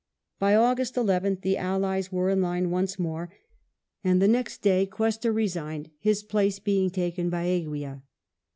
By 0.39 0.55
August 0.55 0.95
11th 0.95 1.41
the 1.41 1.57
Allies 1.59 2.11
were 2.11 2.31
in 2.31 2.41
line 2.41 2.71
once 2.71 2.95
more^ 2.95 3.27
and 4.03 4.19
the 4.19 4.27
next 4.27 4.63
day 4.63 4.87
Cuesta 4.87 5.31
resigned, 5.31 5.91
his 5.99 6.23
place 6.23 6.57
being 6.57 6.89
taJien 6.89 7.29
by 7.29 7.45
Eguia. 7.45 8.01